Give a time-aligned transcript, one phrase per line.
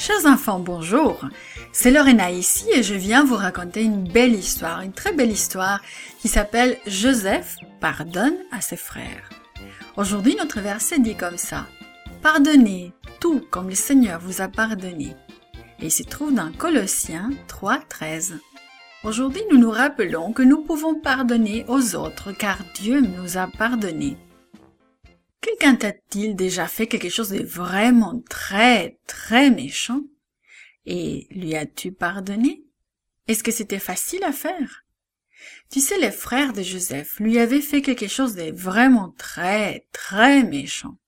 [0.00, 1.28] Chers enfants, bonjour.
[1.72, 5.82] C'est Lorena ici et je viens vous raconter une belle histoire, une très belle histoire
[6.20, 9.28] qui s'appelle Joseph pardonne à ses frères.
[9.98, 11.66] Aujourd'hui, notre verset dit comme ça.
[12.22, 15.14] Pardonnez tout comme le Seigneur vous a pardonné.
[15.80, 18.38] Et il se trouve dans Colossiens 3, 13.
[19.04, 24.16] Aujourd'hui, nous nous rappelons que nous pouvons pardonner aux autres car Dieu nous a pardonné.
[25.40, 30.02] Quelqu'un t'a-t-il déjà fait quelque chose de vraiment très, très méchant?
[30.84, 32.64] Et lui as-tu pardonné?
[33.26, 34.84] Est-ce que c'était facile à faire?
[35.70, 40.42] Tu sais, les frères de Joseph lui avaient fait quelque chose de vraiment très, très
[40.42, 40.98] méchant.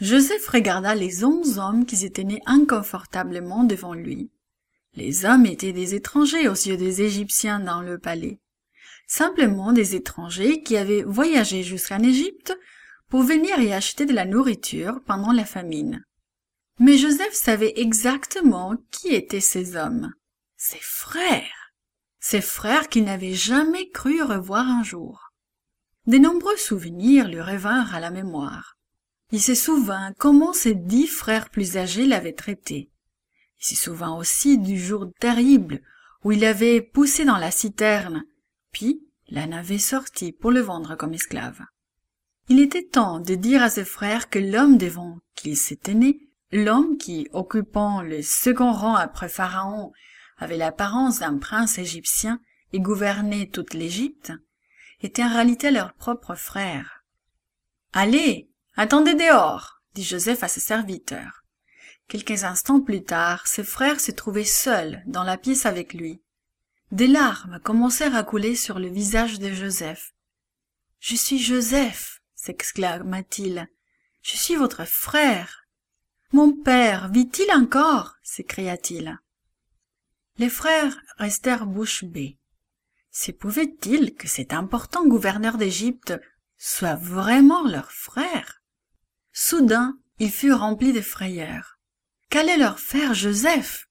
[0.00, 4.30] Joseph regarda les onze hommes qui s'étaient nés inconfortablement devant lui.
[4.94, 8.40] Les hommes étaient des étrangers aux yeux des Égyptiens dans le palais.
[9.06, 12.56] Simplement des étrangers qui avaient voyagé jusqu'en Égypte
[13.08, 16.04] pour venir y acheter de la nourriture pendant la famine.
[16.78, 20.12] Mais Joseph savait exactement qui étaient ces hommes.
[20.56, 21.72] Ses frères.
[22.20, 25.32] Ses frères qu'il n'avait jamais cru revoir un jour.
[26.06, 28.76] De nombreux souvenirs lui revinrent à la mémoire.
[29.32, 32.90] Il se souvint comment ses dix frères plus âgés l'avaient traité.
[33.60, 35.80] Il se souvint aussi du jour terrible
[36.22, 38.24] où il avait poussé dans la citerne,
[38.72, 41.60] puis l'en avait sorti pour le vendre comme esclave.
[42.48, 46.20] Il était temps de dire à ses frères que l'homme devant qu'il s'était né,
[46.52, 49.92] l'homme qui, occupant le second rang après Pharaon,
[50.38, 52.40] avait l'apparence d'un prince égyptien
[52.72, 54.32] et gouvernait toute l'Égypte,
[55.00, 57.04] était en réalité leur propre frère.
[57.92, 61.42] Allez, attendez dehors, dit Joseph à ses serviteurs.
[62.08, 66.22] Quelques instants plus tard, ses frères se trouvaient seuls dans la pièce avec lui.
[66.92, 70.12] Des larmes commencèrent à couler sur le visage de Joseph.
[71.00, 72.15] Je suis Joseph,
[72.46, 73.68] s'exclama-t-il.
[74.22, 75.66] Je suis votre frère.
[76.32, 78.14] Mon père vit-il encore?
[78.22, 79.18] s'écria-t-il.
[80.38, 82.38] Les frères restèrent bouche bée.
[83.10, 86.14] Se pouvait-il que cet important gouverneur d'Égypte
[86.56, 88.62] soit vraiment leur frère?
[89.32, 91.78] Soudain, ils furent remplis de frayeur.
[92.30, 93.88] Qu'allait leur faire Joseph?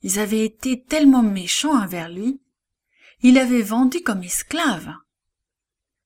[0.00, 2.40] Ils avaient été tellement méchants envers lui.
[3.20, 4.94] Il l'avait vendu comme esclave.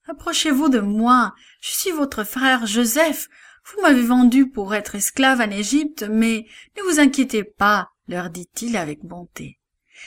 [0.09, 3.28] Approchez-vous de moi, je suis votre frère Joseph.
[3.65, 6.47] Vous m'avez vendu pour être esclave en Égypte, mais
[6.77, 9.59] ne vous inquiétez pas, leur dit-il avec bonté.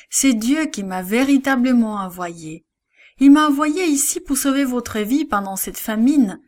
[0.10, 2.64] C'est Dieu qui m'a véritablement envoyé.
[3.20, 6.40] Il m'a envoyé ici pour sauver votre vie pendant cette famine.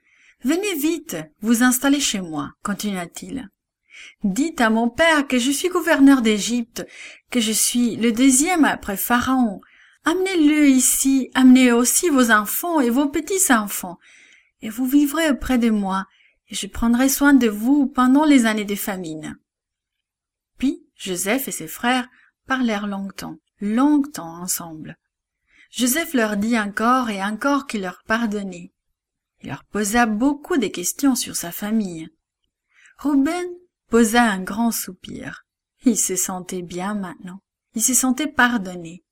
[0.46, 3.50] Venez vite, vous installer chez moi, continua-t-il.
[4.24, 6.88] Dites à mon père que je suis gouverneur d'Égypte,
[7.30, 9.60] que je suis le deuxième après Pharaon,
[10.04, 14.00] Amenez-le ici, amenez aussi vos enfants et vos petits-enfants,
[14.62, 16.08] et vous vivrez auprès de moi,
[16.50, 19.38] et je prendrai soin de vous pendant les années de famine.
[20.58, 22.10] Puis Joseph et ses frères
[22.48, 24.98] parlèrent longtemps, longtemps ensemble.
[25.72, 28.74] Joseph leur dit encore et encore qu'il leur pardonnait.
[29.42, 32.10] Il leur posa beaucoup de questions sur sa famille.
[32.98, 33.48] Rouben
[33.90, 35.46] posa un grand soupir.
[35.86, 37.42] Il se sentait bien maintenant.
[37.74, 39.04] Il se sentait pardonné.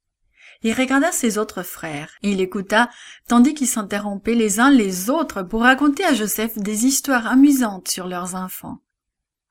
[0.61, 2.89] Il regarda ses autres frères, et il écouta,
[3.29, 8.07] tandis qu'ils s'interrompaient les uns les autres pour raconter à Joseph des histoires amusantes sur
[8.07, 8.79] leurs enfants.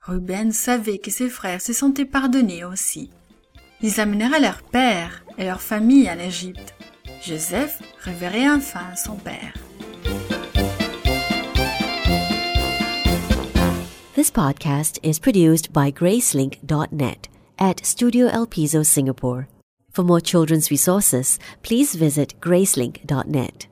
[0.03, 3.11] Ruben savait que ses frères se sentaient pardonnés aussi.
[3.81, 6.75] Ils amenèrent leur père et leur famille en Égypte.
[7.23, 9.55] Joseph reverrait enfin son père.
[14.15, 19.47] This podcast is produced by Gracelink.net at Studio El Piso, Singapore.
[19.91, 23.68] For more children's resources, please visit gracelink.net.